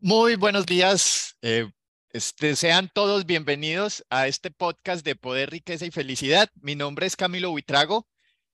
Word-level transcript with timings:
Muy 0.00 0.36
buenos 0.36 0.64
días. 0.64 1.36
Eh, 1.42 1.68
este, 2.10 2.54
sean 2.54 2.88
todos 2.94 3.26
bienvenidos 3.26 4.04
a 4.10 4.28
este 4.28 4.52
podcast 4.52 5.04
de 5.04 5.16
Poder, 5.16 5.50
Riqueza 5.50 5.86
y 5.86 5.90
Felicidad. 5.90 6.48
Mi 6.54 6.76
nombre 6.76 7.04
es 7.06 7.16
Camilo 7.16 7.50
Buitrago 7.50 8.06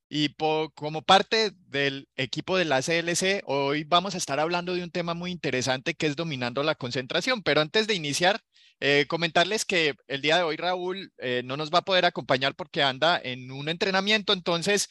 y 0.09 0.35
como 0.75 1.03
parte 1.03 1.53
del 1.67 2.09
equipo 2.17 2.57
de 2.57 2.65
la 2.65 2.81
CLC, 2.81 3.43
hoy 3.45 3.85
vamos 3.85 4.15
a 4.15 4.19
estar 4.19 4.41
hablando 4.41 4.75
de 4.75 4.83
un 4.83 4.91
tema 4.91 5.13
muy 5.13 5.31
interesante 5.33 5.95
que 5.95 6.07
es 6.07 6.17
dominando 6.17 6.63
la 6.63 6.77
concentración. 6.77 7.43
Pero 7.43 7.61
antes 7.61 7.87
de 7.87 7.95
iniciar, 7.95 8.41
eh, 8.81 9.05
comentarles 9.07 9.67
que 9.67 9.95
el 10.07 10.23
día 10.23 10.39
de 10.39 10.45
hoy 10.45 10.57
Raúl 10.57 11.13
eh, 11.19 11.43
no 11.45 11.59
nos 11.59 11.71
va 11.71 11.81
a 11.81 11.85
poder 11.85 12.07
acompañar 12.07 12.55
porque 12.55 12.83
anda 12.83 13.21
en 13.23 13.51
un 13.53 13.69
entrenamiento, 13.69 14.33
entonces 14.33 14.89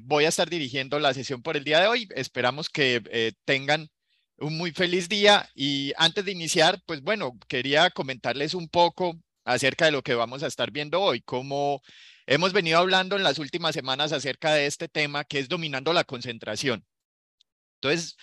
voy 0.00 0.24
a 0.24 0.30
estar 0.30 0.50
dirigiendo 0.50 0.98
la 0.98 1.14
sesión 1.14 1.42
por 1.42 1.56
el 1.56 1.62
día 1.62 1.80
de 1.80 1.86
hoy. 1.86 2.08
Esperamos 2.16 2.68
que 2.68 3.34
tengan 3.44 3.88
un 4.38 4.56
muy 4.56 4.72
feliz 4.72 5.08
día. 5.08 5.48
Y 5.54 5.92
antes 5.96 6.24
de 6.24 6.32
iniciar, 6.32 6.80
pues 6.86 7.02
bueno, 7.02 7.38
quería 7.48 7.90
comentarles 7.90 8.54
un 8.54 8.68
poco 8.68 9.16
acerca 9.44 9.86
de 9.86 9.92
lo 9.92 10.02
que 10.02 10.14
vamos 10.14 10.42
a 10.42 10.46
estar 10.46 10.70
viendo 10.70 11.00
hoy, 11.00 11.20
como 11.22 11.82
hemos 12.26 12.52
venido 12.52 12.78
hablando 12.78 13.16
en 13.16 13.24
las 13.24 13.38
últimas 13.38 13.74
semanas 13.74 14.12
acerca 14.12 14.54
de 14.54 14.66
este 14.66 14.88
tema 14.88 15.24
que 15.24 15.38
es 15.40 15.48
dominando 15.48 15.92
la 15.92 16.04
concentración. 16.04 16.84
Entonces, 17.80 18.16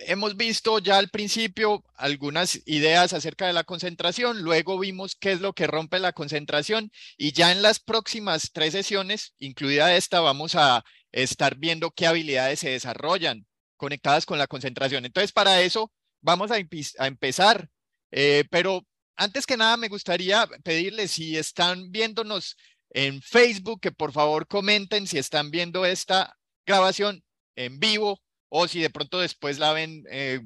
hemos 0.00 0.36
visto 0.36 0.78
ya 0.80 0.98
al 0.98 1.10
principio 1.10 1.84
algunas 1.94 2.60
ideas 2.66 3.12
acerca 3.12 3.46
de 3.46 3.52
la 3.52 3.64
concentración, 3.64 4.42
luego 4.42 4.78
vimos 4.78 5.16
qué 5.16 5.32
es 5.32 5.40
lo 5.40 5.52
que 5.52 5.66
rompe 5.66 5.98
la 6.00 6.12
concentración 6.12 6.90
y 7.16 7.32
ya 7.32 7.52
en 7.52 7.62
las 7.62 7.78
próximas 7.80 8.50
tres 8.52 8.72
sesiones, 8.72 9.34
incluida 9.38 9.96
esta, 9.96 10.20
vamos 10.20 10.54
a 10.56 10.84
estar 11.12 11.56
viendo 11.56 11.92
qué 11.92 12.06
habilidades 12.06 12.60
se 12.60 12.70
desarrollan 12.70 13.46
conectadas 13.76 14.26
con 14.26 14.38
la 14.38 14.46
concentración. 14.46 15.04
Entonces, 15.04 15.32
para 15.32 15.60
eso 15.62 15.92
vamos 16.20 16.50
a, 16.50 16.58
empezar, 17.06 17.68
eh, 18.10 18.44
pero 18.50 18.84
antes 19.16 19.46
que 19.46 19.56
nada 19.56 19.76
me 19.76 19.88
gustaría 19.88 20.46
pedirles 20.64 21.12
si 21.12 21.36
están 21.36 21.90
viéndonos 21.90 22.56
en 22.90 23.22
Facebook, 23.22 23.80
que 23.80 23.92
por 23.92 24.12
favor 24.12 24.46
comenten 24.46 25.06
si 25.06 25.18
están 25.18 25.50
viendo 25.50 25.84
esta 25.86 26.36
grabación 26.66 27.22
en 27.54 27.78
vivo 27.78 28.20
o 28.48 28.68
si 28.68 28.80
de 28.80 28.90
pronto 28.90 29.20
después 29.20 29.58
la 29.58 29.72
ven 29.72 30.04
eh, 30.10 30.40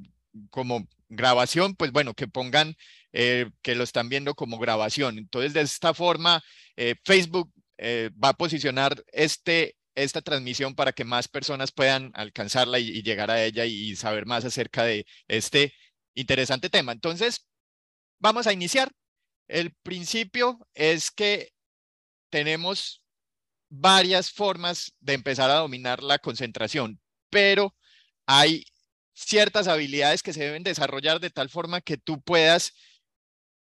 como 0.50 0.86
grabación, 1.08 1.74
pues 1.74 1.92
bueno, 1.92 2.14
que 2.14 2.28
pongan 2.28 2.76
eh, 3.12 3.50
que 3.62 3.74
lo 3.74 3.84
están 3.84 4.08
viendo 4.08 4.34
como 4.34 4.58
grabación. 4.58 5.18
Entonces, 5.18 5.52
de 5.52 5.62
esta 5.62 5.94
forma, 5.94 6.42
Facebook 7.04 7.52
va 8.22 8.30
a 8.30 8.34
posicionar 8.34 9.02
este 9.12 9.76
esta 9.94 10.22
transmisión 10.22 10.74
para 10.74 10.92
que 10.92 11.04
más 11.04 11.28
personas 11.28 11.72
puedan 11.72 12.12
alcanzarla 12.14 12.78
y, 12.78 13.02
llegar 13.02 13.30
a 13.30 13.42
ella 13.44 13.64
y, 13.66 13.96
saber 13.96 14.26
más 14.26 14.44
acerca 14.44 14.84
de 14.84 15.06
este 15.28 15.74
interesante 16.14 16.70
tema. 16.70 16.92
Entonces, 16.92 17.46
vamos 18.18 18.46
a 18.46 18.52
iniciar. 18.52 18.92
El 19.48 19.74
principio 19.82 20.58
es 20.74 21.10
que 21.10 21.52
tenemos 22.30 23.02
varias 23.68 24.30
formas 24.30 24.92
de 25.00 25.14
empezar 25.14 25.50
a 25.50 25.56
dominar 25.56 26.02
la 26.02 26.18
concentración, 26.18 27.00
pero 27.30 27.74
hay 28.26 28.64
ciertas 29.12 29.68
habilidades 29.68 30.22
que 30.22 30.32
se 30.32 30.44
deben 30.44 30.62
desarrollar 30.62 31.20
de 31.20 31.30
tal 31.30 31.48
forma 31.50 31.80
que 31.80 31.96
tú 31.96 32.22
puedas 32.22 32.72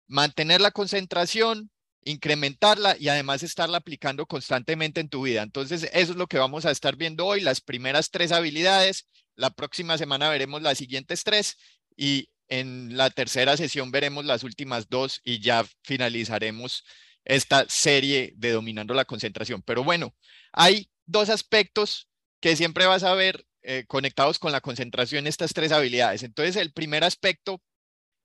mantener 0.06 0.60
la 0.60 0.70
concentración, 0.70 1.70
incrementarla 2.10 2.96
y 2.98 3.08
además 3.08 3.42
estarla 3.42 3.78
aplicando 3.78 4.26
constantemente 4.26 5.00
en 5.00 5.10
tu 5.10 5.22
vida. 5.22 5.42
Entonces, 5.42 5.84
eso 5.92 6.12
es 6.12 6.16
lo 6.16 6.26
que 6.26 6.38
vamos 6.38 6.64
a 6.64 6.70
estar 6.70 6.96
viendo 6.96 7.26
hoy, 7.26 7.40
las 7.42 7.60
primeras 7.60 8.10
tres 8.10 8.32
habilidades. 8.32 9.06
La 9.34 9.50
próxima 9.50 9.98
semana 9.98 10.30
veremos 10.30 10.62
las 10.62 10.78
siguientes 10.78 11.22
tres 11.22 11.58
y 11.96 12.30
en 12.48 12.96
la 12.96 13.10
tercera 13.10 13.56
sesión 13.58 13.90
veremos 13.90 14.24
las 14.24 14.42
últimas 14.42 14.88
dos 14.88 15.20
y 15.22 15.40
ya 15.40 15.66
finalizaremos 15.82 16.84
esta 17.24 17.66
serie 17.68 18.32
de 18.36 18.52
dominando 18.52 18.94
la 18.94 19.04
concentración. 19.04 19.60
Pero 19.62 19.84
bueno, 19.84 20.14
hay 20.52 20.90
dos 21.04 21.28
aspectos 21.28 22.08
que 22.40 22.56
siempre 22.56 22.86
vas 22.86 23.02
a 23.02 23.12
ver 23.12 23.44
eh, 23.62 23.84
conectados 23.86 24.38
con 24.38 24.50
la 24.50 24.62
concentración, 24.62 25.26
estas 25.26 25.52
tres 25.52 25.72
habilidades. 25.72 26.22
Entonces, 26.22 26.56
el 26.56 26.72
primer 26.72 27.04
aspecto 27.04 27.60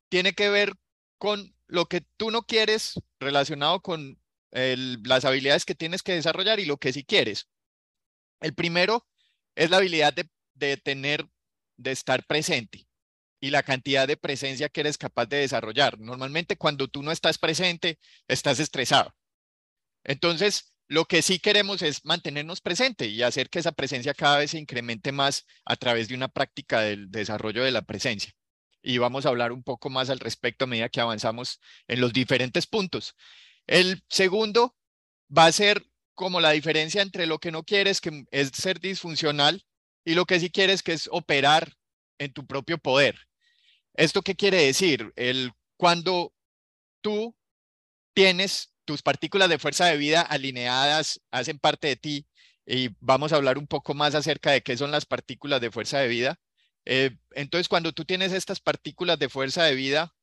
tiene 0.08 0.31
que 0.31 0.50
ver 0.50 0.74
con 1.18 1.53
lo 1.68 1.88
que 1.88 2.01
tú 2.18 2.31
no 2.31 2.44
quieres 2.44 3.00
relacionado 3.19 3.81
con 3.81 4.19
las 4.51 5.25
habilidades 5.25 5.66
que 5.66 5.74
tienes 5.74 6.03
que 6.03 6.13
desarrollar 6.13 6.59
y 6.59 6.66
lo 6.66 6.78
que 6.78 6.94
sí 6.94 7.03
quieres. 7.03 7.50
El 8.40 8.53
primero 8.53 9.07
es 9.56 9.69
la 9.69 9.78
habilidad 9.78 10.13
de, 10.13 10.29
de 10.53 10.78
tener, 10.78 11.28
de 11.78 11.91
estar 11.91 12.23
presente 12.25 12.88
y 13.40 13.50
la 13.50 13.63
cantidad 13.63 14.07
de 14.07 14.16
presencia 14.16 14.69
que 14.69 14.81
eres 14.81 14.97
capaz 14.97 15.25
de 15.25 15.38
desarrollar. 15.38 16.00
Normalmente 16.00 16.56
cuando 16.56 16.88
tú 16.88 17.02
no 17.02 17.12
estás 17.12 17.40
presente, 17.40 18.00
estás 18.28 18.59
estresado. 18.59 19.16
Entonces, 20.03 20.73
lo 20.88 21.06
que 21.06 21.22
sí 21.22 21.40
queremos 21.40 21.81
es 21.81 22.06
mantenernos 22.06 22.62
presente 22.62 23.07
y 23.07 23.23
hacer 23.23 23.50
que 23.50 23.59
esa 23.59 23.72
presencia 23.72 24.13
cada 24.13 24.38
vez 24.38 24.52
se 24.52 24.59
incremente 24.59 25.12
más 25.12 25.46
a 25.66 25.75
través 25.75 26.07
de 26.09 26.16
una 26.16 26.28
práctica 26.28 26.81
del 26.81 27.09
desarrollo 27.09 27.63
de 27.63 27.72
la 27.72 27.81
presencia 27.81 28.34
y 28.84 28.98
vamos 29.00 29.26
a 29.26 29.30
hablar 29.30 29.52
un 29.52 29.64
poco 29.64 29.90
más 29.90 30.10
al 30.10 30.20
respecto 30.20 30.66
a 30.66 30.68
medida 30.68 30.90
que 30.90 31.02
avanzamos 31.02 31.60
en 31.88 32.02
los 32.02 32.14
diferentes 32.14 32.68
puntos. 32.68 33.16
El 33.66 34.04
segundo 34.10 34.76
va 35.36 35.46
a 35.46 35.52
ser 35.52 35.86
como 36.14 36.42
la 36.42 36.52
diferencia 36.52 37.02
entre 37.02 37.26
lo 37.26 37.40
que 37.40 37.52
no 37.52 37.64
quieres, 37.64 38.02
que 38.02 38.26
es 38.32 38.50
ser 38.50 38.80
disfuncional, 38.80 39.66
y 40.06 40.16
lo 40.16 40.26
que 40.26 40.40
sí 40.40 40.52
quieres, 40.52 40.84
que 40.84 40.94
es 40.94 41.10
operar 41.12 41.74
en 42.20 42.34
tu 42.34 42.46
propio 42.46 42.78
poder. 42.78 43.18
¿Esto 43.96 44.22
qué 44.22 44.36
quiere 44.36 44.66
decir? 44.66 45.14
El, 45.16 45.54
cuando 45.78 46.34
tú 47.02 47.36
tienes 48.14 48.74
tus 48.86 49.02
partículas 49.02 49.50
de 49.50 49.60
fuerza 49.60 49.86
de 49.86 49.98
vida 49.98 50.22
alineadas, 50.22 51.22
hacen 51.32 51.58
parte 51.58 51.88
de 51.88 51.96
ti, 51.96 52.28
y 52.66 52.90
vamos 53.00 53.34
a 53.34 53.38
hablar 53.38 53.58
un 53.58 53.68
poco 53.68 53.94
más 53.94 54.16
acerca 54.16 54.52
de 54.52 54.62
qué 54.62 54.78
son 54.78 54.92
las 54.92 55.06
partículas 55.06 55.62
de 55.62 55.72
fuerza 55.72 56.00
de 56.00 56.08
vida. 56.08 56.40
Eh, 56.86 57.18
entonces, 57.32 57.68
cuando 57.68 57.94
tú 57.94 58.06
tienes 58.06 58.32
estas 58.32 58.60
partículas 58.60 59.20
de 59.20 59.30
fuerza 59.30 59.64
de 59.64 59.76
vida 59.76 60.14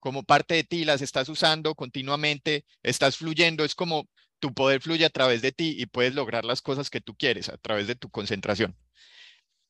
como 0.00 0.24
parte 0.24 0.54
de 0.54 0.64
ti, 0.64 0.84
las 0.84 1.02
estás 1.02 1.28
usando 1.28 1.74
continuamente, 1.74 2.64
estás 2.82 3.16
fluyendo, 3.16 3.64
es 3.64 3.74
como 3.74 4.08
tu 4.38 4.54
poder 4.54 4.80
fluye 4.80 5.04
a 5.04 5.10
través 5.10 5.42
de 5.42 5.52
ti 5.52 5.74
y 5.78 5.86
puedes 5.86 6.14
lograr 6.14 6.44
las 6.44 6.62
cosas 6.62 6.90
que 6.90 7.00
tú 7.00 7.16
quieres 7.16 7.48
a 7.48 7.56
través 7.58 7.86
de 7.86 7.96
tu 7.96 8.10
concentración. 8.10 8.76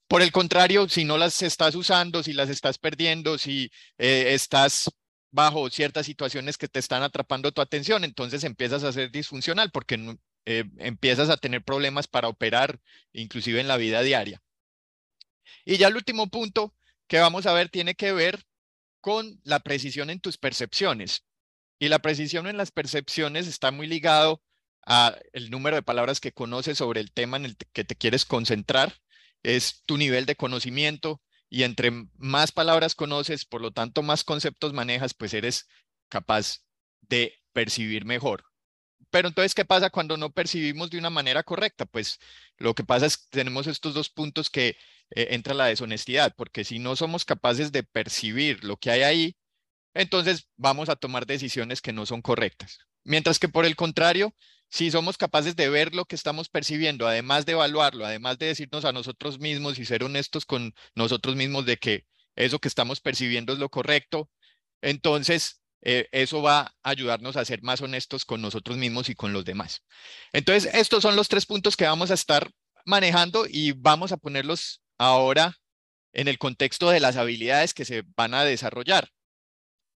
Por 0.09 0.23
el 0.23 0.33
contrario, 0.33 0.89
si 0.89 1.05
no 1.05 1.19
las 1.19 1.43
estás 1.43 1.75
usando, 1.75 2.23
si 2.23 2.33
las 2.33 2.49
estás 2.49 2.79
perdiendo, 2.79 3.37
si 3.39 3.71
eh, 3.99 4.35
estás 4.35 4.91
bajo 5.31 5.69
ciertas 5.71 6.07
situaciones 6.07 6.57
que 6.57 6.69
te 6.69 6.79
están 6.79 7.03
atrapando 7.03 7.53
tu 7.53 7.61
atención, 7.61 8.05
entonces 8.05 8.45
empiezas 8.45 8.85
a 8.85 8.93
ser 8.93 9.11
disfuncional 9.11 9.71
porque 9.71 10.17
eh, 10.47 10.65
empiezas 10.79 11.29
a 11.29 11.37
tener 11.37 11.63
problemas 11.63 12.09
para 12.09 12.29
operar, 12.29 12.81
inclusive 13.13 13.61
en 13.61 13.69
la 13.69 13.77
vida 13.77 14.01
diaria. 14.03 14.41
Y 15.65 15.77
ya 15.77 15.89
el 15.89 15.97
último 15.97 16.29
punto 16.29 16.75
que 17.07 17.19
vamos 17.19 17.47
a 17.47 17.53
ver 17.53 17.69
tiene 17.69 17.95
que 17.95 18.13
ver 18.13 18.45
con 19.01 19.41
la 19.45 19.61
precisión 19.61 20.11
en 20.11 20.21
tus 20.21 20.39
percepciones. 20.39 21.25
Y 21.79 21.89
la 21.89 22.01
precisión 22.01 22.47
en 22.47 22.57
las 22.57 22.71
percepciones 22.71 23.47
está 23.47 23.71
muy 23.71 23.87
ligado 23.87 24.43
a 24.85 25.17
el 25.33 25.51
número 25.51 25.77
de 25.77 25.83
palabras 25.83 26.21
que 26.21 26.33
conoces 26.33 26.79
sobre 26.79 27.01
el 27.01 27.13
tema 27.13 27.37
en 27.37 27.45
el 27.45 27.57
que 27.73 27.85
te 27.85 27.95
quieres 27.95 28.25
concentrar, 28.25 28.95
es 29.43 29.83
tu 29.85 29.97
nivel 29.97 30.27
de 30.27 30.35
conocimiento 30.35 31.23
y 31.51 31.63
entre 31.63 31.91
más 32.17 32.53
palabras 32.53 32.95
conoces, 32.95 33.45
por 33.45 33.61
lo 33.61 33.71
tanto 33.71 34.03
más 34.03 34.25
conceptos 34.25 34.73
manejas, 34.73 35.15
pues 35.15 35.35
eres 35.35 35.69
capaz 36.09 36.61
de 37.03 37.39
percibir 37.53 38.05
mejor. 38.05 38.45
Pero 39.11 39.29
entonces, 39.29 39.55
¿qué 39.55 39.65
pasa 39.65 39.91
cuando 39.91 40.17
no 40.17 40.33
percibimos 40.33 40.91
de 40.91 40.99
una 40.99 41.11
manera 41.11 41.43
correcta? 41.43 41.87
Pues 41.87 42.19
lo 42.59 42.75
que 42.75 42.85
pasa 42.85 43.07
es 43.07 43.17
que 43.17 43.27
tenemos 43.31 43.67
estos 43.67 43.95
dos 43.95 44.11
puntos 44.11 44.51
que 44.51 44.77
eh, 45.11 45.29
entra 45.31 45.55
la 45.55 45.67
deshonestidad, 45.67 46.35
porque 46.37 46.65
si 46.65 46.79
no 46.79 46.97
somos 46.97 47.25
capaces 47.25 47.73
de 47.73 47.83
percibir 47.83 48.65
lo 48.65 48.77
que 48.77 48.91
hay 48.91 49.03
ahí, 49.03 49.37
entonces 49.95 50.49
vamos 50.57 50.89
a 50.89 50.97
tomar 50.97 51.27
decisiones 51.27 51.81
que 51.81 51.93
no 51.93 52.07
son 52.07 52.23
correctas. 52.23 52.79
Mientras 53.05 53.39
que 53.39 53.49
por 53.49 53.65
el 53.65 53.77
contrario, 53.77 54.35
si 54.69 54.91
somos 54.91 55.17
capaces 55.17 55.57
de 55.57 55.69
ver 55.71 55.95
lo 55.95 56.05
que 56.05 56.15
estamos 56.15 56.49
percibiendo, 56.49 57.07
además 57.09 57.47
de 57.47 57.53
evaluarlo, 57.53 58.05
además 58.05 58.39
de 58.39 58.47
decirnos 58.47 58.85
a 58.85 58.93
nosotros 58.93 59.39
mismos 59.39 59.79
y 59.79 59.87
ser 59.87 60.05
honestos 60.05 60.45
con 60.45 60.75
nosotros 60.95 61.37
mismos 61.37 61.65
de 61.65 61.79
que 61.79 62.05
eso 62.37 62.59
que 62.59 62.69
estamos 62.69 63.01
percibiendo 63.01 63.53
es 63.53 63.59
lo 63.59 63.71
correcto, 63.71 64.31
entonces 64.83 65.63
eh, 65.83 66.09
eso 66.13 66.43
va 66.43 66.61
a 66.83 66.91
ayudarnos 66.91 67.37
a 67.37 67.45
ser 67.45 67.63
más 67.63 67.81
honestos 67.81 68.25
con 68.25 68.43
nosotros 68.43 68.77
mismos 68.77 69.09
y 69.09 69.15
con 69.15 69.33
los 69.33 69.45
demás. 69.45 69.83
Entonces, 70.33 70.73
estos 70.75 71.03
son 71.03 71.17
los 71.17 71.29
tres 71.29 71.47
puntos 71.47 71.77
que 71.77 71.85
vamos 71.85 72.11
a 72.11 72.15
estar 72.15 72.51
manejando 72.85 73.47
y 73.49 73.73
vamos 73.73 74.13
a 74.13 74.17
ponerlos 74.17 74.83
ahora 74.99 75.57
en 76.13 76.29
el 76.29 76.39
contexto 76.39 76.91
de 76.91 77.01
las 77.01 77.17
habilidades 77.17 77.75
que 77.75 77.85
se 77.87 78.05
van 78.17 78.35
a 78.35 78.45
desarrollar. 78.45 79.11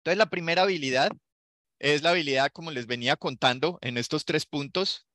Entonces, 0.01 0.19
la 0.19 0.31
primera 0.31 0.63
habilidad 0.63 1.11
es 1.79 2.03
la 2.03 2.11
habilidad, 2.11 2.51
como 2.53 2.71
les 2.71 2.87
venía 2.87 3.17
contando 3.17 3.79
en 3.83 3.99
estos 3.99 4.25
tres 4.25 4.47
puntos, 4.47 5.07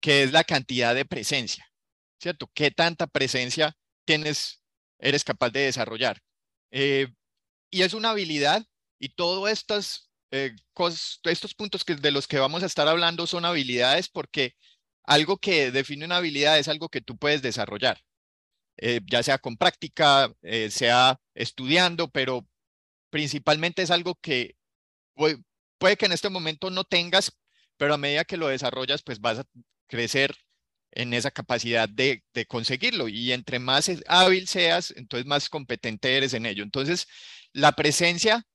que 0.00 0.22
es 0.24 0.32
la 0.32 0.44
cantidad 0.44 0.94
de 0.94 1.04
presencia, 1.04 1.66
¿cierto? 2.20 2.50
¿Qué 2.54 2.70
tanta 2.70 3.06
presencia 3.06 3.76
tienes, 4.06 4.62
eres 4.98 5.24
capaz 5.24 5.50
de 5.50 5.60
desarrollar? 5.62 6.20
Eh, 6.72 7.08
y 7.70 7.82
es 7.82 7.94
una 7.94 8.10
habilidad 8.10 8.64
Y 9.00 9.10
todos 9.10 9.50
estos, 9.50 10.10
eh, 10.32 10.52
estos 11.24 11.54
puntos 11.54 11.84
que, 11.84 11.96
de 11.96 12.10
los 12.12 12.26
que 12.28 12.38
vamos 12.38 12.62
a 12.62 12.66
estar 12.66 12.88
hablando 12.88 13.26
son 13.26 13.44
habilidades 13.44 14.08
porque 14.08 14.54
algo 15.04 15.38
que 15.38 15.70
define 15.72 16.04
una 16.06 16.18
habilidad 16.18 16.58
es 16.58 16.68
algo 16.68 16.88
que 16.90 17.00
tú 17.02 17.18
puedes 17.18 17.42
desarrollar, 17.42 18.00
eh, 18.78 19.00
ya 19.06 19.22
sea 19.22 19.38
con 19.38 19.56
práctica, 19.56 20.32
eh, 20.42 20.70
sea 20.70 21.20
estudiando, 21.34 22.10
pero 22.10 22.46
principalmente 23.10 23.82
es 23.82 23.90
algo 23.90 24.14
que 24.16 24.56
puede, 25.14 25.96
que 25.96 26.06
en 26.06 26.12
este 26.12 26.30
momento 26.30 26.70
no 26.70 26.84
tengas, 26.84 27.32
pero 27.76 27.94
a 27.94 27.98
medida 27.98 28.24
que 28.24 28.36
lo 28.36 28.48
desarrollas, 28.48 29.02
pues 29.02 29.20
vas 29.20 29.40
a 29.40 29.44
crecer 29.88 30.36
en 30.92 31.14
esa 31.14 31.30
capacidad 31.30 31.88
de, 31.88 32.24
de, 32.34 32.46
conseguirlo. 32.46 33.08
Y 33.08 33.32
entre 33.32 33.58
más 33.58 33.90
hábil 34.06 34.48
seas, 34.48 34.92
entonces 34.96 35.26
más 35.26 35.48
competente 35.48 36.16
eres 36.16 36.34
en 36.34 36.46
ello. 36.46 36.62
Entonces, 36.62 37.06
la 37.52 37.72
presencia 37.72 38.46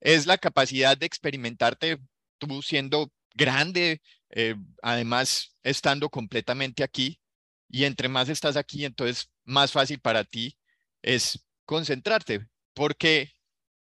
es 0.00 0.26
la 0.26 0.38
capacidad 0.38 0.96
de 0.96 1.06
experimentarte 1.06 1.98
tú 2.38 2.62
siendo 2.62 3.12
grande, 3.34 4.02
eh, 4.30 4.56
además 4.82 5.56
estando 5.62 6.08
completamente 6.10 6.82
aquí. 6.82 7.20
Y 7.68 7.84
entre 7.84 8.08
más 8.08 8.28
estás 8.28 8.56
aquí, 8.56 8.84
entonces 8.84 9.30
más 9.46 9.72
fácil 9.72 10.00
para 10.00 10.24
ti 10.24 10.58
es 11.02 11.46
concentrarte. 11.64 12.46
Porque 12.74 13.32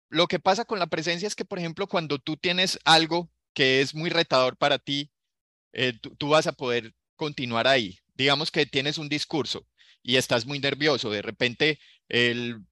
lo 0.08 0.26
que 0.26 0.40
pasa 0.40 0.64
con 0.64 0.78
la 0.78 0.86
presencia 0.86 1.26
es 1.26 1.34
que, 1.34 1.44
por 1.44 1.58
ejemplo, 1.58 1.86
cuando 1.86 2.18
tú 2.18 2.36
tienes 2.36 2.78
algo 2.84 3.30
que 3.52 3.82
es 3.82 3.94
muy 3.94 4.08
retador 4.08 4.56
para 4.56 4.78
ti, 4.78 5.10
eh, 5.72 5.92
tú 6.18 6.28
vas 6.28 6.46
a 6.46 6.52
poder 6.52 6.94
continuar 7.16 7.66
ahí. 7.66 7.98
Digamos 8.14 8.50
que 8.50 8.66
tienes 8.66 8.98
un 8.98 9.08
discurso 9.08 9.66
y 10.02 10.16
estás 10.16 10.46
muy 10.46 10.58
nervioso, 10.58 11.10
de 11.10 11.22
repente, 11.22 11.78
el, 12.08 12.64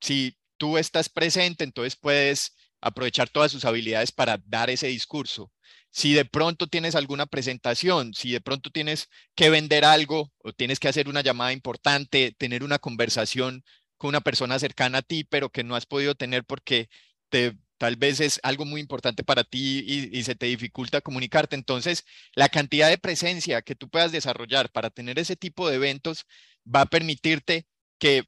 si 0.00 0.36
tú 0.58 0.78
estás 0.78 1.08
presente, 1.08 1.64
entonces 1.64 1.96
puedes 1.96 2.56
aprovechar 2.80 3.28
todas 3.28 3.52
sus 3.52 3.64
habilidades 3.64 4.12
para 4.12 4.38
dar 4.44 4.70
ese 4.70 4.88
discurso. 4.88 5.52
Si 5.94 6.12
de 6.12 6.24
pronto 6.24 6.66
tienes 6.66 6.96
alguna 6.96 7.24
presentación, 7.26 8.14
si 8.14 8.32
de 8.32 8.40
pronto 8.40 8.70
tienes 8.70 9.08
que 9.36 9.48
vender 9.48 9.84
algo 9.84 10.32
o 10.38 10.52
tienes 10.52 10.80
que 10.80 10.88
hacer 10.88 11.08
una 11.08 11.20
llamada 11.20 11.52
importante, 11.52 12.34
tener 12.36 12.64
una 12.64 12.80
conversación 12.80 13.62
con 13.96 14.08
una 14.08 14.20
persona 14.20 14.58
cercana 14.58 14.98
a 14.98 15.02
ti, 15.02 15.22
pero 15.22 15.50
que 15.50 15.62
no 15.62 15.76
has 15.76 15.86
podido 15.86 16.16
tener 16.16 16.44
porque 16.44 16.88
tal 17.78 17.94
vez 17.94 18.18
es 18.18 18.40
algo 18.42 18.64
muy 18.64 18.80
importante 18.80 19.22
para 19.22 19.44
ti 19.44 19.84
y, 19.86 20.22
se 20.24 20.34
te 20.34 20.46
dificulta 20.46 21.00
comunicarte. 21.00 21.54
Entonces, 21.54 22.04
la 22.34 22.48
cantidad 22.48 22.88
de 22.88 22.98
presencia 22.98 23.62
que 23.62 23.76
tú 23.76 23.88
puedas 23.88 24.10
desarrollar 24.10 24.72
para 24.72 24.90
tener 24.90 25.20
ese 25.20 25.36
tipo 25.36 25.68
de 25.68 25.76
eventos 25.76 26.26
va 26.66 26.82
a 26.82 26.86
permitirte 26.86 27.68
que 28.00 28.24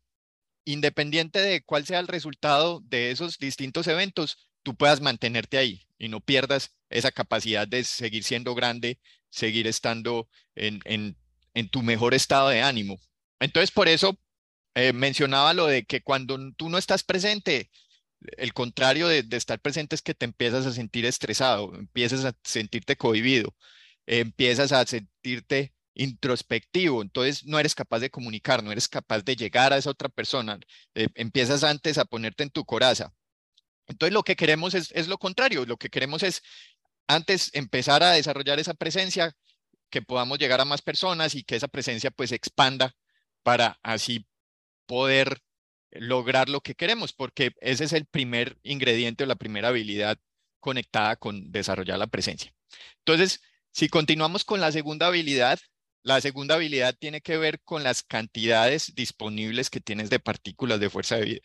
independiente 0.65 1.41
de 1.41 1.65
cuál 1.65 1.85
sea 1.85 1.99
el 1.99 2.07
resultado 2.07 2.81
de 2.85 3.11
esos 3.11 3.39
distintos 3.39 3.89
eventos, 3.89 4.49
tú 4.67 4.75
puedas 4.75 5.01
mantenerte 5.01 5.59
ahí 5.59 5.87
y 5.97 6.09
no 6.09 6.19
pierdas 6.19 6.75
esa 6.91 7.13
capacidad 7.13 7.69
de 7.69 7.85
seguir 7.85 8.25
siendo 8.25 8.53
grande, 8.57 8.99
seguir 9.31 9.69
estando 9.69 10.29
en, 10.57 11.17
tu 11.71 11.83
mejor 11.85 12.15
estado 12.15 12.49
de 12.49 12.63
ánimo. 12.63 12.99
Entonces, 13.39 13.71
por 13.71 13.87
eso 13.87 14.19
eh, 14.75 14.93
mencionaba 14.93 15.55
lo 15.55 15.69
de 15.69 15.85
que 15.85 16.03
cuando 16.03 16.37
tú 16.57 16.69
no 16.69 16.79
estás 16.79 17.05
presente, 17.05 17.71
el 18.39 18.53
contrario 18.55 19.07
de, 19.07 19.25
estar 19.31 19.61
presente 19.61 19.95
es 19.95 20.03
que 20.03 20.15
te 20.15 20.25
empiezas 20.25 20.67
a 20.67 20.73
sentir 20.73 21.07
estresado, 21.07 21.73
empiezas 21.77 22.25
a 22.25 22.35
sentirte 22.43 22.97
cohibido, 22.97 23.55
empiezas 24.07 24.73
a 24.73 24.85
sentirte 24.85 25.75
introspectivo, 25.95 27.03
entonces 27.03 27.45
no 27.47 27.61
eres 27.61 27.77
capaz 27.77 28.01
de 28.01 28.11
comunicar, 28.11 28.65
no 28.65 28.73
eres 28.73 28.89
capaz 28.89 29.23
de 29.23 29.37
llegar 29.37 29.73
a 29.73 29.77
esa 29.77 29.91
otra 29.91 30.09
persona, 30.09 30.59
eh, 30.97 31.07
empiezas 31.15 31.63
antes 31.63 31.99
a 31.99 32.05
ponerte 32.05 32.43
en 32.43 32.51
tu 32.51 32.65
coraza. 32.65 33.15
Entonces 33.87 34.13
lo 34.13 34.23
que 34.23 34.37
queremos 34.37 34.75
es, 34.75 35.09
lo 35.09 35.19
contrario, 35.19 35.65
lo 35.65 35.77
que 35.77 35.89
queremos 35.89 36.23
es 36.23 36.43
antes 37.07 37.51
empezar 37.55 38.03
a 38.03 38.13
desarrollar 38.13 38.59
esa 38.59 38.75
presencia, 38.75 39.33
que 39.91 40.03
podamos 40.03 40.39
llegar 40.39 40.61
a 40.61 40.65
más 40.65 40.83
personas 40.83 41.35
y 41.35 41.45
que 41.45 41.57
esa 41.57 41.69
presencia 41.69 42.11
pues 42.11 42.33
expanda 42.33 42.93
para 43.45 43.79
así 43.83 44.27
poder 44.87 45.41
lograr 45.93 46.49
lo 46.49 46.61
que 46.61 46.75
queremos, 46.75 47.13
porque 47.13 47.53
ese 47.61 47.85
es 47.85 47.93
el 47.93 48.07
primer 48.07 48.59
ingrediente 48.65 49.25
o 49.25 49.27
la 49.27 49.37
primera 49.37 49.69
habilidad 49.69 50.19
conectada 50.61 51.17
con 51.17 51.53
desarrollar 51.53 51.99
la 51.99 52.09
presencia. 52.09 52.53
Entonces, 52.99 53.41
si 53.71 53.89
continuamos 53.89 54.45
con 54.45 54.61
la 54.61 54.73
segunda 54.73 55.07
habilidad, 55.07 55.61
la 56.03 56.21
segunda 56.21 56.57
habilidad 56.57 56.95
tiene 56.99 57.21
que 57.21 57.37
ver 57.37 57.61
con 57.63 57.83
las 57.83 58.03
cantidades 58.03 58.95
disponibles 58.95 59.71
que 59.71 59.81
tienes 59.81 60.11
de 60.11 60.21
partículas 60.21 60.81
de 60.81 60.91
fuerza 60.91 61.17
de 61.17 61.25
vida. 61.25 61.41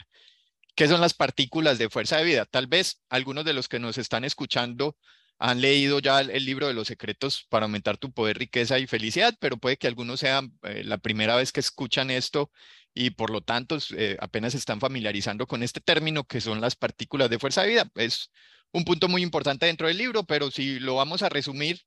¿Qué 0.76 0.88
son 0.88 1.02
las 1.02 1.14
partículas 1.14 1.78
de 1.78 1.90
fuerza 1.90 2.18
de 2.18 2.24
vida? 2.24 2.46
Tal 2.46 2.68
vez 2.68 3.02
algunos 3.10 3.46
de 3.46 3.54
los 3.54 3.68
que 3.68 3.80
nos 3.80 3.98
están 3.98 4.24
escuchando 4.24 4.98
han 5.38 5.60
leído 5.60 6.00
ya 6.00 6.22
el, 6.22 6.46
libro 6.46 6.68
de 6.68 6.74
los 6.74 6.88
secretos 6.88 7.46
para 7.50 7.66
aumentar 7.66 7.98
tu 7.98 8.12
poder, 8.12 8.38
riqueza 8.38 8.78
y 8.80 8.88
felicidad, 8.88 9.36
pero 9.40 9.58
puede 9.58 9.78
que 9.78 9.88
algunos 9.88 10.20
sean 10.20 10.54
eh, 10.64 10.84
la 10.84 11.00
primera 11.00 11.36
vez 11.36 11.52
que 11.52 11.60
escuchan 11.60 12.12
esto 12.12 12.52
y 12.94 13.12
por 13.12 13.32
lo 13.32 13.42
tanto 13.42 13.78
eh, 13.98 14.18
apenas 14.20 14.54
están 14.54 14.80
familiarizando 14.80 15.48
con 15.48 15.64
este 15.64 15.82
término 15.82 16.26
que 16.26 16.42
son 16.42 16.62
las 16.62 16.76
partículas 16.76 17.30
de 17.30 17.40
fuerza 17.40 17.64
de 17.64 17.70
vida. 17.70 17.92
Es 17.96 18.32
un 18.72 18.86
punto 18.86 19.08
muy 19.08 19.24
importante 19.24 19.66
dentro 19.66 19.88
del 19.88 19.98
libro, 19.98 20.24
pero 20.26 20.52
si 20.52 20.80
lo 20.80 20.96
vamos 20.96 21.24
a 21.24 21.30
resumir, 21.30 21.82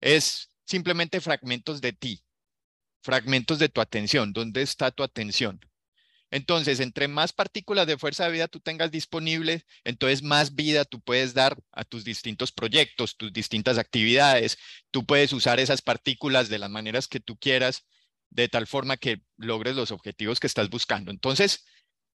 es 0.00 0.50
simplemente 0.66 1.20
fragmentos 1.20 1.80
de 1.80 1.92
ti, 1.94 2.22
fragmentos 3.02 3.58
de 3.58 3.70
tu 3.70 3.80
atención. 3.80 4.32
¿Dónde 4.32 4.62
está 4.62 4.90
tu 4.90 5.02
atención? 5.02 5.60
Entonces, 6.34 6.80
entre 6.80 7.06
más 7.06 7.32
partículas 7.32 7.86
de 7.86 7.96
fuerza 7.96 8.24
de 8.24 8.32
vida 8.32 8.48
tú 8.48 8.58
tengas 8.58 8.90
disponibles, 8.90 9.66
entonces 9.84 10.24
más 10.24 10.56
vida 10.56 10.84
tú 10.84 11.00
puedes 11.00 11.32
dar 11.32 11.56
a 11.70 11.84
tus 11.84 12.02
distintos 12.02 12.50
proyectos, 12.50 13.16
tus 13.16 13.32
distintas 13.32 13.78
actividades. 13.78 14.58
Tú 14.90 15.06
puedes 15.06 15.32
usar 15.32 15.60
esas 15.60 15.80
partículas 15.80 16.48
de 16.48 16.58
las 16.58 16.70
maneras 16.70 17.06
que 17.06 17.20
tú 17.20 17.36
quieras 17.38 17.86
de 18.30 18.48
tal 18.48 18.66
forma 18.66 18.96
que 18.96 19.22
logres 19.36 19.76
los 19.76 19.92
objetivos 19.92 20.40
que 20.40 20.48
estás 20.48 20.70
buscando. 20.70 21.12
Entonces, 21.12 21.66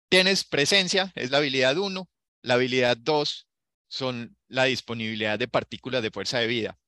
tienes 0.08 0.44
presencia, 0.44 1.12
es 1.14 1.30
la 1.30 1.36
habilidad 1.36 1.76
1, 1.76 2.08
la 2.40 2.54
habilidad 2.54 2.96
2 2.96 3.48
son 3.88 4.34
la 4.48 4.64
disponibilidad 4.64 5.38
de 5.38 5.48
partículas 5.48 6.02
de 6.02 6.10
fuerza 6.10 6.38
de 6.38 6.46
vida. 6.46 6.78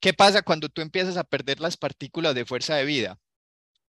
¿Qué 0.00 0.14
pasa 0.14 0.42
cuando 0.42 0.68
tú 0.68 0.80
empiezas 0.80 1.16
a 1.16 1.22
perder 1.22 1.60
las 1.60 1.76
partículas 1.76 2.34
de 2.34 2.44
fuerza 2.44 2.74
de 2.74 2.86
vida? 2.86 3.20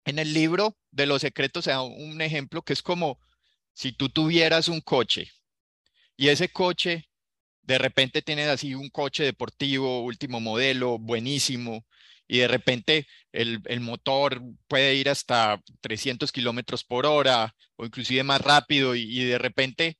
En 0.08 0.18
el 0.18 0.32
libro 0.32 0.74
de 0.90 1.04
los 1.04 1.20
secretos 1.20 1.66
se 1.66 1.70
da 1.70 1.82
un 1.82 2.22
ejemplo 2.22 2.62
que 2.62 2.72
es 2.72 2.80
como 2.80 3.20
si 3.74 3.92
tú 3.92 4.08
tuvieras 4.08 4.68
un 4.68 4.80
coche 4.80 5.30
y 6.16 6.28
ese 6.28 6.48
coche 6.48 7.10
de 7.60 7.76
repente 7.76 8.22
tienes 8.22 8.48
así 8.48 8.74
un 8.74 8.88
coche 8.88 9.22
deportivo, 9.24 10.02
último 10.02 10.40
modelo, 10.40 10.98
buenísimo, 10.98 11.84
y 12.26 12.38
de 12.38 12.48
repente 12.48 13.06
el, 13.32 13.60
motor 13.80 14.40
puede 14.66 14.94
ir 14.94 15.10
hasta 15.10 15.60
300 15.82 16.32
kilómetros 16.32 16.84
por 16.84 17.04
hora 17.04 17.54
o 17.76 17.84
inclusive 17.84 18.22
más 18.22 18.40
rápido 18.40 18.94
y, 18.94 19.24
de 19.24 19.36
repente 19.36 19.98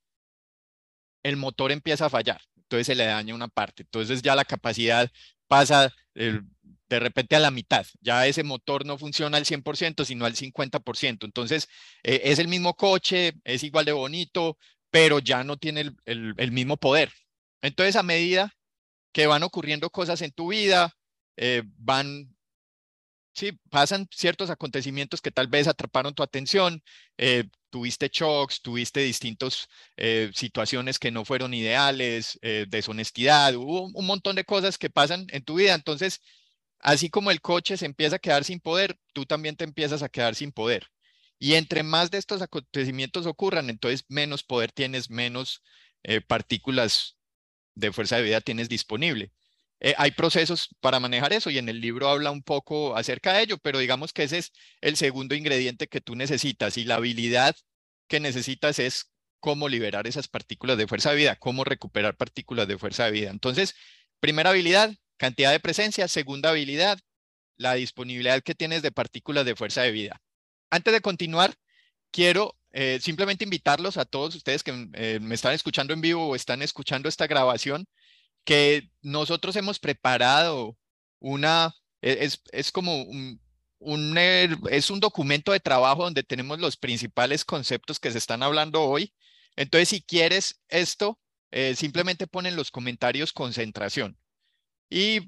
el 1.23 1.37
motor 1.37 1.71
empieza 1.71 2.07
a 2.07 2.11
fallar, 2.11 2.41
entonces 2.57 2.87
se 2.87 2.95
le 2.95 3.05
daña 3.05 3.35
una 3.35 3.49
parte, 3.49 3.83
entonces 3.83 4.23
ya 4.23 4.35
la 4.35 4.47
capacidad 4.47 5.11
pasa 5.49 5.93
de 6.89 7.01
repente 7.01 7.37
a 7.37 7.41
la 7.41 7.51
mitad, 7.51 7.87
ya 8.01 8.27
ese 8.27 8.43
motor 8.45 8.87
no 8.87 8.99
funciona 8.99 9.37
al 9.37 9.45
100%, 9.45 10.05
sino 10.05 10.25
al 10.25 10.35
50%, 10.35 11.25
entonces 11.25 11.69
eh, 12.03 12.23
es 12.25 12.39
el 12.39 12.49
mismo 12.49 12.75
coche, 12.75 13.35
es 13.45 13.63
igual 13.63 13.85
de 13.85 13.93
bonito, 13.93 14.59
pero 14.91 15.19
ya 15.19 15.45
no 15.45 15.57
tiene 15.59 15.93
el 16.07 16.53
mismo 16.53 16.77
poder. 16.79 17.13
Entonces 17.63 17.97
a 17.97 18.03
medida 18.03 18.55
que 19.13 19.27
van 19.27 19.43
ocurriendo 19.43 19.91
cosas 19.91 20.23
en 20.23 20.33
tu 20.33 20.49
vida, 20.49 20.97
eh, 21.37 21.63
van, 21.77 22.37
sí, 23.35 23.53
pasan 23.71 24.09
ciertos 24.13 24.51
acontecimientos 24.51 25.21
que 25.21 25.31
tal 25.31 25.49
vez 25.49 25.69
atraparon 25.69 26.15
tu 26.15 26.23
atención, 26.23 26.83
eh, 27.17 27.45
tuviste 27.71 28.11
shocks, 28.13 28.63
tuviste 28.63 29.01
distintas 29.01 29.69
eh, 29.97 30.31
situaciones 30.35 30.99
que 30.99 31.11
no 31.11 31.25
fueron 31.25 31.55
ideales, 31.55 32.39
deshonestidad, 32.69 33.55
hubo 33.57 33.91
un 33.95 34.07
montón 34.07 34.37
de 34.37 34.45
cosas 34.45 34.79
que 34.79 34.91
pasan 34.91 35.27
en 35.31 35.45
tu 35.45 35.57
vida. 35.57 35.75
Entonces, 35.75 36.21
así 36.81 37.11
como 37.11 37.31
el 37.31 37.41
coche 37.41 37.77
se 37.77 37.87
empieza 37.87 38.17
a 38.17 38.21
quedar 38.21 38.45
sin 38.45 38.61
poder, 38.61 38.99
tú 39.13 39.27
también 39.27 39.57
te 39.57 39.65
empiezas 39.65 40.03
a 40.03 40.09
quedar 40.09 40.35
sin 40.35 40.53
poder. 40.53 40.89
Y 41.39 41.55
entre 41.55 41.83
más 41.83 42.11
de 42.11 42.19
estos 42.19 42.43
acontecimientos 42.43 43.27
ocurran, 43.27 43.71
entonces 43.71 44.05
menos 44.09 44.43
poder 44.43 44.73
tienes, 44.73 45.11
menos 45.11 45.63
partículas 46.27 47.19
de 47.75 47.93
fuerza 47.93 48.17
de 48.17 48.23
vida 48.23 48.41
tienes 48.41 48.69
disponible. 48.69 49.33
Eh, 49.81 49.95
hay 49.97 50.11
procesos 50.11 50.69
para 50.81 50.99
manejar 50.99 51.33
eso 51.33 51.51
y 51.51 51.59
en 51.59 51.69
el 51.69 51.81
libro 51.81 52.09
habla 52.09 52.33
un 52.33 52.43
poco 52.43 52.97
acerca 52.97 53.33
de 53.33 53.43
ello, 53.43 53.59
pero 53.59 53.79
digamos 53.79 54.13
que 54.13 54.25
ese 54.25 54.39
es 54.39 54.53
el 54.81 54.97
segundo 54.97 55.35
ingrediente 55.37 55.87
que 55.87 56.01
tú 56.01 56.17
necesitas 56.17 56.77
y 56.77 56.85
la 56.85 56.97
habilidad 56.97 57.57
que 58.09 58.19
necesitas 58.19 58.81
es 58.81 59.13
cómo 59.41 59.69
liberar 59.69 60.09
esas 60.09 60.27
partículas 60.27 60.79
de 60.79 60.89
fuerza 60.89 61.11
de 61.11 61.17
vida, 61.17 61.37
cómo 61.37 61.63
recuperar 61.65 62.17
partículas 62.17 62.67
de 62.67 62.79
fuerza 62.79 63.05
de 63.05 63.13
vida. 63.13 63.31
Entonces, 63.31 63.77
primera 64.19 64.51
habilidad, 64.51 64.93
cantidad 65.19 65.53
de 65.53 65.61
presencia. 65.61 66.09
Segunda 66.09 66.51
habilidad, 66.51 66.99
la 67.57 67.75
disponibilidad 67.75 68.43
que 68.43 68.55
tienes 68.55 68.83
de 68.83 68.93
partículas 68.93 69.45
de 69.45 69.57
fuerza 69.57 69.83
de 69.83 69.93
vida. 69.93 70.23
Antes 70.71 70.93
de 70.95 71.01
continuar, 71.01 71.55
quiero 72.11 72.57
eh, 72.73 72.99
simplemente 73.03 73.45
invitarlos 73.45 73.97
a 73.97 74.05
todos 74.05 74.35
ustedes 74.35 74.63
que 74.63 74.89
eh, 74.95 75.19
me 75.21 75.35
están 75.35 75.55
escuchando 75.55 75.93
en 75.93 76.01
vivo 76.01 76.29
o 76.29 76.37
están 76.37 76.63
escuchando 76.63 77.09
esta 77.09 77.27
grabación, 77.27 77.87
que 78.45 78.91
nosotros 79.03 79.57
hemos 79.57 79.79
preparado 79.79 80.77
una, 81.19 81.75
e, 82.03 82.19
es, 82.25 82.43
es 82.53 82.71
como 82.73 83.03
un, 83.03 83.41
un, 83.79 84.19
es 84.71 84.91
un 84.91 85.01
documento 85.01 85.53
de 85.53 85.61
trabajo 85.61 86.05
donde 86.05 86.23
tenemos 86.23 86.59
los 86.59 86.77
principales 86.77 87.45
conceptos 87.45 87.99
que 87.99 88.13
se 88.13 88.19
están 88.19 88.43
hablando 88.43 88.83
hoy. 88.83 89.15
Entonces, 89.57 89.89
si 89.89 90.03
quieres 90.03 90.61
esto, 90.69 91.19
simplemente 91.75 92.27
ponen 92.29 92.55
los 92.55 92.71
comentarios 92.71 93.33
concentración. 93.33 94.17
Y 94.91 95.21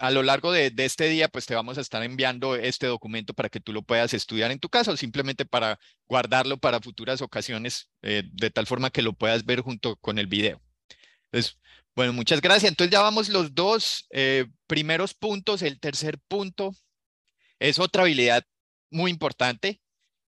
a 0.00 0.10
lo 0.10 0.22
largo 0.22 0.52
de, 0.52 0.72
este 0.78 1.08
día, 1.08 1.28
pues 1.28 1.46
te 1.46 1.54
vamos 1.54 1.78
a 1.78 1.80
estar 1.80 2.02
enviando 2.02 2.54
este 2.54 2.86
documento 2.86 3.34
para 3.34 3.48
que 3.48 3.60
tú 3.60 3.72
lo 3.72 3.82
puedas 3.82 4.14
estudiar 4.14 4.50
en 4.50 4.60
tu 4.60 4.68
casa 4.68 4.92
o 4.92 4.96
simplemente 4.96 5.44
para 5.44 5.78
guardarlo 6.06 6.58
para 6.58 6.80
futuras 6.80 7.20
ocasiones, 7.22 7.90
eh, 8.02 8.22
de 8.32 8.50
tal 8.50 8.66
forma 8.66 8.90
que 8.90 9.02
lo 9.02 9.14
puedas 9.14 9.44
ver 9.44 9.60
junto 9.60 9.96
con 9.96 10.18
el 10.18 10.28
video. 10.28 10.62
Entonces, 11.24 11.58
bueno, 11.96 12.12
muchas 12.12 12.40
gracias. 12.40 12.70
Entonces 12.70 12.92
ya 12.92 13.02
vamos 13.02 13.28
los 13.28 13.54
dos 13.54 14.06
eh, 14.10 14.46
primeros 14.68 15.14
puntos. 15.14 15.62
El 15.62 15.80
tercer 15.80 16.18
punto 16.28 16.72
es 17.58 17.80
otra 17.80 18.02
habilidad 18.02 18.44
muy 18.90 19.10
importante 19.10 19.80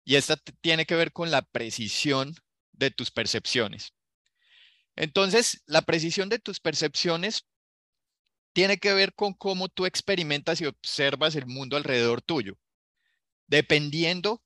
y 0.05 0.17
esta 0.17 0.37
tiene 0.61 0.87
que 0.87 0.97
ver 0.97 1.13
con 1.13 1.31
la 1.31 1.43
precisión 1.43 2.35
de 2.73 2.91
tus 2.91 3.11
percepciones. 3.13 3.95
Entonces, 4.97 5.63
la 5.67 5.83
precisión 5.83 6.29
de 6.29 6.41
tus 6.41 6.61
percepciones 6.61 7.47
tiene 8.53 8.79
que 8.79 8.93
ver 8.93 9.15
con 9.15 9.35
cómo 9.35 9.69
tú 9.69 9.87
experimentas 9.87 10.61
y 10.61 10.67
observas 10.67 11.37
el 11.37 11.47
mundo 11.47 11.77
alrededor 11.77 12.23
tuyo. 12.23 12.59
Dependiendo 13.47 14.43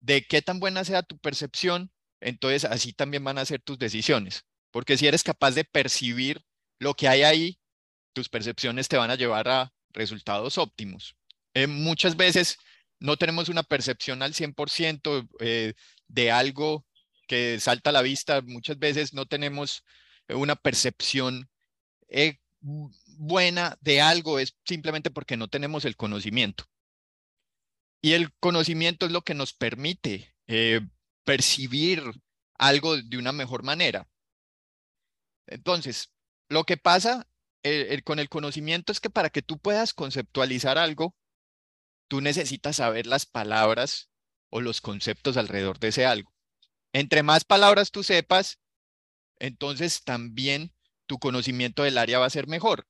de 0.00 0.26
qué 0.26 0.42
tan 0.42 0.60
buena 0.60 0.84
sea 0.84 1.02
tu 1.02 1.18
percepción, 1.18 1.90
entonces 2.20 2.64
así 2.64 2.92
también 2.92 3.24
van 3.24 3.38
a 3.38 3.44
ser 3.44 3.60
tus 3.62 3.78
decisiones. 3.78 4.44
Porque 4.70 4.96
si 4.96 5.06
eres 5.06 5.22
capaz 5.22 5.52
de 5.52 5.64
percibir 5.64 6.42
lo 6.78 6.94
que 6.94 7.08
hay 7.08 7.22
ahí, 7.22 7.60
tus 8.12 8.28
percepciones 8.28 8.88
te 8.88 8.96
van 8.96 9.10
a 9.10 9.16
llevar 9.16 9.48
a 9.48 9.72
resultados 9.90 10.58
óptimos. 10.58 11.16
Eh, 11.54 11.66
muchas 11.66 12.16
veces 12.16 12.58
no 12.98 13.16
tenemos 13.16 13.48
una 13.48 13.62
percepción 13.62 14.22
al 14.22 14.34
100% 14.34 15.28
eh, 15.40 15.74
de 16.08 16.30
algo 16.30 16.86
que 17.26 17.60
salta 17.60 17.90
a 17.90 17.92
la 17.92 18.02
vista. 18.02 18.40
Muchas 18.42 18.78
veces 18.78 19.14
no 19.14 19.26
tenemos 19.26 19.84
una 20.28 20.56
percepción 20.56 21.48
eh, 22.08 22.38
buena 23.18 23.78
de 23.80 24.00
algo 24.00 24.38
es 24.38 24.56
simplemente 24.64 25.10
porque 25.10 25.36
no 25.36 25.48
tenemos 25.48 25.84
el 25.84 25.96
conocimiento. 25.96 26.64
Y 28.02 28.12
el 28.12 28.32
conocimiento 28.34 29.06
es 29.06 29.12
lo 29.12 29.22
que 29.22 29.34
nos 29.34 29.54
permite 29.54 30.34
eh, 30.46 30.80
percibir 31.24 32.02
algo 32.58 32.96
de 32.96 33.16
una 33.16 33.32
mejor 33.32 33.62
manera. 33.62 34.08
Entonces, 35.46 36.12
lo 36.48 36.64
que 36.64 36.76
pasa 36.76 37.26
eh, 37.62 38.02
con 38.04 38.18
el 38.18 38.28
conocimiento 38.28 38.92
es 38.92 39.00
que 39.00 39.10
para 39.10 39.30
que 39.30 39.42
tú 39.42 39.58
puedas 39.58 39.94
conceptualizar 39.94 40.76
algo, 40.78 41.16
tú 42.08 42.20
necesitas 42.20 42.76
saber 42.76 43.06
las 43.06 43.26
palabras 43.26 44.10
o 44.50 44.60
los 44.60 44.80
conceptos 44.80 45.36
alrededor 45.36 45.78
de 45.78 45.88
ese 45.88 46.04
algo. 46.04 46.32
Entre 46.92 47.22
más 47.22 47.44
palabras 47.44 47.90
tú 47.90 48.02
sepas, 48.02 48.60
entonces 49.38 50.04
también 50.04 50.74
tu 51.06 51.18
conocimiento 51.18 51.82
del 51.82 51.98
área 51.98 52.18
va 52.18 52.26
a 52.26 52.30
ser 52.30 52.46
mejor 52.46 52.86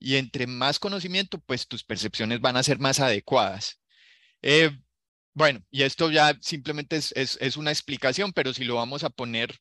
y 0.00 0.16
entre 0.16 0.46
más 0.46 0.78
conocimiento, 0.78 1.38
pues 1.40 1.68
tus 1.68 1.84
percepciones 1.84 2.40
van 2.40 2.56
a 2.56 2.62
ser 2.62 2.78
más 2.80 3.00
adecuadas. 3.00 3.80
Eh, 4.42 4.70
bueno, 5.34 5.62
y 5.70 5.82
esto 5.82 6.10
ya 6.10 6.36
simplemente 6.40 6.96
es, 6.96 7.12
es, 7.14 7.56
una 7.56 7.70
explicación, 7.70 8.32
pero 8.32 8.54
si 8.54 8.64
lo 8.64 8.76
vamos 8.76 9.04
a 9.04 9.10
poner 9.10 9.60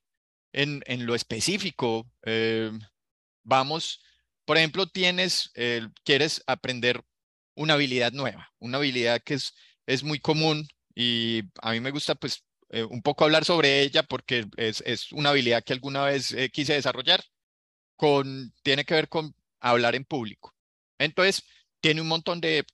en, 0.53 0.81
en 0.87 1.05
lo 1.05 1.15
específico, 1.15 2.09
eh, 2.25 2.71
vamos, 3.43 4.01
por 4.45 4.57
ejemplo, 4.57 4.87
tienes, 4.87 5.51
eh, 5.55 5.87
quieres 6.05 6.41
aprender 6.47 7.03
una 7.55 7.73
habilidad 7.75 8.13
nueva, 8.13 8.49
una 8.59 8.77
habilidad 8.77 9.21
que 9.23 9.35
es, 9.35 9.53
es 9.85 10.03
muy 10.03 10.19
común 10.19 10.67
y 10.95 11.43
a 11.61 11.71
mí 11.71 11.81
me 11.81 11.91
gusta 11.91 12.15
pues 12.15 12.45
un 12.89 13.01
poco 13.01 13.23
hablar 13.23 13.45
sobre 13.45 13.81
ella 13.81 14.03
porque 14.03 14.45
es, 14.57 14.83
es 14.85 15.11
una 15.11 15.29
habilidad 15.31 15.63
que 15.63 15.73
alguna 15.73 16.03
vez 16.03 16.35
quise 16.53 16.73
desarrollar. 16.73 17.23
Con, 17.95 18.53
tiene 18.63 18.85
que 18.85 18.93
ver 18.93 19.09
con 19.09 19.35
hablar 19.59 19.95
en 19.95 20.05
público. 20.05 20.55
Entonces, 20.97 21.43
tiene 21.81 22.01
un 22.01 22.07
montón 22.07 22.41
de 22.41 22.65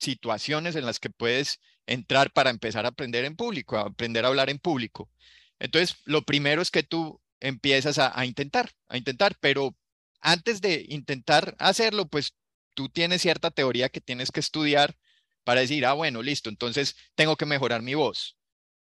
situaciones 0.00 0.76
en 0.76 0.86
las 0.86 1.00
que 1.00 1.10
puedes 1.10 1.60
entrar 1.86 2.32
para 2.32 2.50
empezar 2.50 2.84
a 2.84 2.90
aprender 2.90 3.24
en 3.24 3.36
público, 3.36 3.76
a 3.76 3.82
aprender 3.82 4.24
a 4.24 4.28
hablar 4.28 4.50
en 4.50 4.58
público. 4.58 5.10
Entonces, 5.58 5.96
lo 6.04 6.22
primero 6.22 6.62
es 6.62 6.70
que 6.70 6.82
tú 6.82 7.20
empiezas 7.40 7.98
a, 7.98 8.24
intentar, 8.24 8.70
a 8.88 8.96
intentar, 8.96 9.36
pero 9.40 9.76
antes 10.20 10.60
de 10.60 10.84
intentar 10.88 11.56
hacerlo, 11.58 12.06
pues 12.06 12.34
tú 12.74 12.88
tienes 12.88 13.22
cierta 13.22 13.50
teoría 13.50 13.88
que 13.88 14.00
tienes 14.00 14.30
que 14.30 14.40
estudiar 14.40 14.96
para 15.44 15.60
decir, 15.60 15.86
ah, 15.86 15.94
bueno, 15.94 16.22
listo, 16.22 16.50
entonces 16.50 16.96
tengo 17.14 17.36
que 17.36 17.46
mejorar 17.46 17.82
mi 17.82 17.94
voz, 17.94 18.36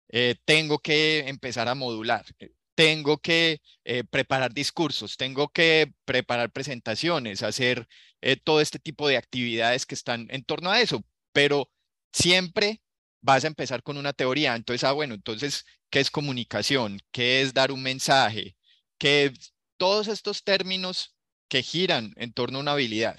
eh, 0.08 0.36
tengo 0.44 0.78
que 0.80 1.28
empezar 1.28 1.68
a 1.68 1.74
modular, 1.74 2.24
eh, 2.40 2.50
tengo 2.76 3.18
que 3.18 3.62
eh, 3.84 4.04
preparar 4.04 4.52
discursos, 4.54 5.16
tengo 5.16 5.48
que 5.48 5.92
preparar 6.04 6.52
presentaciones, 6.52 7.42
hacer 7.42 7.88
eh, 8.20 8.36
todo 8.36 8.60
este 8.60 8.78
tipo 8.78 9.08
de 9.08 9.16
actividades 9.16 9.86
que 9.86 9.94
están 9.96 10.28
en 10.30 10.44
torno 10.44 10.70
a 10.70 10.80
eso, 10.80 11.02
pero 11.32 11.70
siempre 12.12 12.82
vas 13.22 13.44
a 13.44 13.48
empezar 13.48 13.82
con 13.82 13.96
una 13.96 14.12
teoría. 14.12 14.54
Entonces, 14.54 14.84
ah, 14.84 14.92
bueno, 14.92 15.14
entonces, 15.14 15.64
¿qué 15.90 16.00
es 16.00 16.10
comunicación? 16.10 17.00
¿Qué 17.12 17.42
es 17.42 17.54
dar 17.54 17.72
un 17.72 17.82
mensaje? 17.82 18.56
¿Qué 18.98 19.32
todos 19.78 20.08
estos 20.08 20.44
términos 20.44 21.16
que 21.48 21.62
giran 21.62 22.12
en 22.16 22.32
torno 22.32 22.58
a 22.58 22.62
una 22.62 22.72
habilidad? 22.72 23.18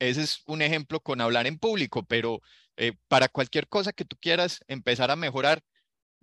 Ese 0.00 0.22
es 0.22 0.42
un 0.46 0.62
ejemplo 0.62 1.00
con 1.00 1.20
hablar 1.20 1.46
en 1.46 1.58
público, 1.58 2.04
pero 2.04 2.40
eh, 2.76 2.94
para 3.08 3.28
cualquier 3.28 3.68
cosa 3.68 3.92
que 3.92 4.04
tú 4.04 4.16
quieras 4.20 4.64
empezar 4.68 5.10
a 5.10 5.16
mejorar, 5.16 5.62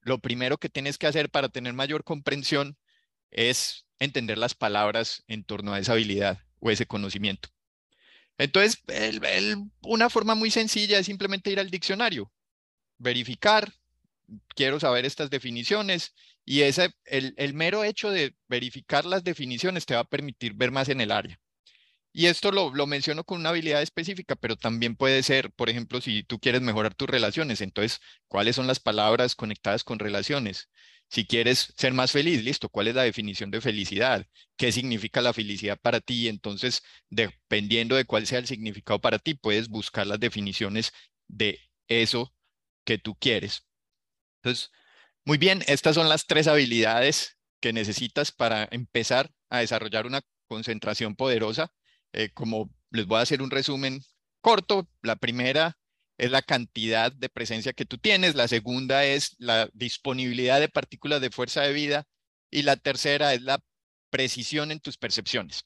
lo 0.01 0.19
primero 0.19 0.57
que 0.57 0.69
tienes 0.69 0.97
que 0.97 1.07
hacer 1.07 1.29
para 1.29 1.49
tener 1.49 1.73
mayor 1.73 2.03
comprensión 2.03 2.77
es 3.31 3.85
entender 3.99 4.37
las 4.37 4.55
palabras 4.55 5.23
en 5.27 5.43
torno 5.43 5.73
a 5.73 5.79
esa 5.79 5.93
habilidad 5.93 6.39
o 6.59 6.71
ese 6.71 6.85
conocimiento. 6.85 7.49
Entonces, 8.37 8.83
una 9.81 10.09
forma 10.09 10.35
muy 10.35 10.51
sencilla 10.51 10.99
es 10.99 11.07
simplemente 11.07 11.49
ir 11.49 11.59
al 11.59 11.71
diccionario, 11.71 12.31
verificar, 12.97 13.73
quiero 14.55 14.79
saber 14.79 15.05
estas 15.05 15.29
definiciones 15.29 16.13
y 16.45 16.61
ese, 16.61 16.93
el, 17.05 17.33
el 17.37 17.53
mero 17.53 17.83
hecho 17.83 18.11
de 18.11 18.35
verificar 18.47 19.05
las 19.05 19.23
definiciones 19.23 19.85
te 19.85 19.95
va 19.95 20.01
a 20.01 20.09
permitir 20.09 20.53
ver 20.53 20.71
más 20.71 20.89
en 20.89 21.01
el 21.01 21.11
área. 21.11 21.39
Y 22.17 22.25
esto 22.25 22.51
lo, 22.51 22.73
lo, 22.73 22.87
menciono 22.87 23.23
con 23.23 23.41
una 23.41 23.49
habilidad 23.49 23.83
específica, 23.83 24.35
pero 24.35 24.55
también 24.55 24.95
puede 24.95 25.21
ser, 25.21 25.51
por 25.51 25.69
ejemplo, 25.69 26.01
si 26.01 26.23
tú 26.23 26.39
quieres 26.39 26.61
mejorar 26.63 26.95
tus 26.95 27.07
relaciones, 27.07 27.61
entonces, 27.61 28.01
¿cuáles 28.27 28.55
son 28.55 28.65
las 28.65 28.79
palabras 28.79 29.35
conectadas 29.35 29.83
con 29.83 29.99
relaciones? 29.99 30.71
Si 31.09 31.27
quieres 31.27 31.75
ser 31.77 31.93
más 31.93 32.11
feliz, 32.11 32.43
listo, 32.43 32.69
¿cuál 32.69 32.87
es 32.87 32.95
la 32.95 33.03
definición 33.03 33.51
de 33.51 33.61
felicidad? 33.61 34.25
¿Qué 34.55 34.71
significa 34.71 35.21
la 35.21 35.31
felicidad 35.31 35.77
para 35.79 36.01
ti? 36.01 36.27
Entonces, 36.27 36.81
dependiendo 37.11 37.95
de 37.95 38.05
cuál 38.05 38.25
sea 38.25 38.39
el 38.39 38.47
significado 38.47 38.99
para 38.99 39.19
ti, 39.19 39.35
puedes 39.35 39.69
buscar 39.69 40.07
las 40.07 40.19
definiciones 40.19 40.93
de 41.27 41.59
eso 41.87 42.33
que 42.83 42.97
tú 42.97 43.13
quieres. 43.13 43.67
Entonces, 44.41 44.71
muy 45.23 45.37
bien, 45.37 45.63
estas 45.67 45.93
son 45.93 46.09
las 46.09 46.25
tres 46.25 46.47
habilidades 46.47 47.37
que 47.59 47.73
necesitas 47.73 48.31
para 48.31 48.67
empezar 48.71 49.29
a 49.49 49.59
desarrollar 49.59 50.07
una 50.07 50.23
concentración 50.47 51.15
poderosa. 51.15 51.71
Eh, 52.13 52.29
como 52.33 52.69
les 52.91 53.05
voy 53.05 53.19
a 53.19 53.21
hacer 53.21 53.41
un 53.41 53.51
resumen 53.51 54.01
corto, 54.41 54.87
la 55.01 55.15
primera 55.15 55.77
es 56.17 56.31
la 56.31 56.41
cantidad 56.41 57.11
de 57.11 57.29
presencia 57.29 57.73
que 57.73 57.85
tú 57.85 57.97
tienes, 57.97 58.35
la 58.35 58.47
segunda 58.47 59.05
es 59.05 59.35
la 59.37 59.69
disponibilidad 59.73 60.59
de 60.59 60.69
partículas 60.69 61.21
de 61.21 61.29
fuerza 61.29 61.61
de 61.61 61.73
vida 61.73 62.05
y 62.49 62.63
la 62.63 62.75
tercera 62.75 63.33
es 63.33 63.41
la 63.41 63.59
precisión 64.09 64.71
en 64.71 64.79
tus 64.79 64.97
percepciones. 64.97 65.65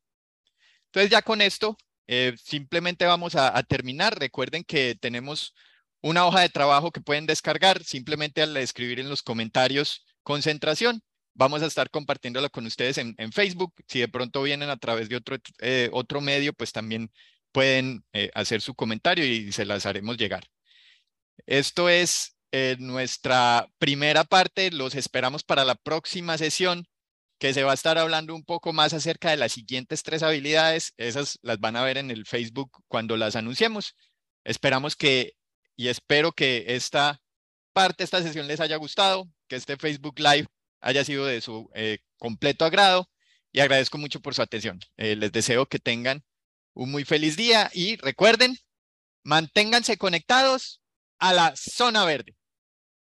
Entonces 0.87 1.09
ya 1.09 1.21
con 1.21 1.41
esto 1.41 1.77
eh, 2.07 2.35
simplemente 2.43 3.05
vamos 3.05 3.35
a, 3.35 3.61
terminar. 3.63 4.19
Recuerden 4.19 4.65
que 4.65 4.95
tenemos 4.95 5.53
una 6.01 6.25
hoja 6.25 6.41
de 6.41 6.49
trabajo 6.49 6.91
que 6.91 6.99
pueden 6.99 7.25
descargar 7.25 7.83
simplemente 7.83 8.41
al 8.41 8.57
escribir 8.57 8.99
en 8.99 9.09
los 9.09 9.23
comentarios 9.23 10.05
concentración 10.23 11.01
Vamos 11.33 11.61
a 11.61 11.67
estar 11.67 11.89
compartiéndolo 11.89 12.49
con 12.49 12.65
ustedes 12.65 12.97
en, 12.97 13.15
Facebook. 13.31 13.73
Si 13.87 13.99
de 13.99 14.07
pronto 14.07 14.43
vienen 14.43 14.69
a 14.69 14.77
través 14.77 15.09
de 15.09 15.15
otro, 15.15 15.37
eh, 15.59 15.89
otro 15.93 16.21
medio, 16.21 16.53
pues 16.53 16.71
también 16.71 17.11
pueden 17.51 18.03
eh, 18.13 18.31
hacer 18.33 18.61
su 18.61 18.75
comentario 18.75 19.25
y 19.25 19.51
se 19.51 19.65
las 19.65 19.85
haremos 19.85 20.17
llegar. 20.17 20.45
Esto 21.45 21.89
es 21.89 22.35
eh, 22.51 22.75
nuestra 22.79 23.67
primera 23.77 24.23
parte. 24.23 24.71
Los 24.71 24.95
esperamos 24.95 25.43
para 25.43 25.65
la 25.65 25.75
próxima 25.75 26.37
sesión 26.37 26.85
que 27.39 27.53
se 27.53 27.63
va 27.63 27.71
a 27.71 27.75
estar 27.75 27.97
hablando 27.97 28.35
un 28.35 28.43
poco 28.43 28.71
más 28.73 28.93
acerca 28.93 29.31
de 29.31 29.37
las 29.37 29.53
siguientes 29.53 30.03
tres 30.03 30.23
habilidades. 30.23 30.93
Esas 30.97 31.39
las 31.41 31.59
van 31.59 31.75
a 31.75 31.83
ver 31.83 31.97
en 31.97 32.11
el 32.11 32.25
Facebook 32.25 32.71
cuando 32.87 33.17
las 33.17 33.35
anunciemos. 33.35 33.95
Esperamos 34.43 34.95
que 34.95 35.33
y 35.75 35.87
espero 35.87 36.31
que 36.33 36.65
esta 36.67 37.21
parte 37.73 38.03
esta 38.03 38.21
sesión 38.21 38.47
les 38.47 38.59
haya 38.59 38.75
gustado, 38.75 39.27
que 39.47 39.55
este 39.55 39.77
Facebook 39.77 40.19
Live 40.19 40.47
haya 40.81 41.05
sido 41.05 41.25
de 41.25 41.41
su 41.41 41.69
eh, 41.73 41.99
completo 42.17 42.65
agrado 42.65 43.09
y 43.51 43.59
agradezco 43.59 43.97
mucho 43.97 44.21
por 44.21 44.35
su 44.35 44.41
atención. 44.41 44.79
Eh, 44.97 45.15
les 45.15 45.31
deseo 45.31 45.67
que 45.67 45.79
tengan 45.79 46.23
un 46.73 46.91
muy 46.91 47.05
feliz 47.05 47.37
día 47.37 47.69
y 47.73 47.97
recuerden, 47.97 48.57
manténganse 49.23 49.97
conectados 49.97 50.81
a 51.19 51.33
la 51.33 51.53
zona 51.55 52.05
verde. 52.05 52.35